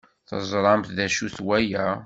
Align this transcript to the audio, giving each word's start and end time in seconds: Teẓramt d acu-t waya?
Teẓramt 0.29 0.93
d 0.97 0.97
acu-t 1.05 1.37
waya? 1.45 1.87